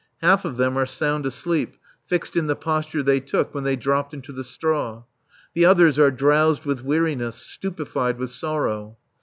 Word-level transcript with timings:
Half 0.23 0.45
of 0.45 0.57
them 0.57 0.77
are 0.79 0.87
sound 0.87 1.27
asleep, 1.27 1.75
fixed 2.07 2.35
in 2.35 2.47
the 2.47 2.55
posture 2.55 3.03
they 3.03 3.19
took 3.19 3.53
when 3.53 3.63
they 3.65 3.75
dropped 3.75 4.15
into 4.15 4.31
the 4.33 4.43
straw. 4.43 5.03
The 5.53 5.65
others 5.65 5.99
are 5.99 6.09
drowsed 6.09 6.65
with 6.65 6.81
weariness, 6.83 7.35
stupefied 7.35 8.17
with 8.17 8.31
sorrow. 8.31 8.97